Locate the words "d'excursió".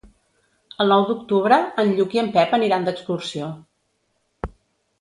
2.89-3.53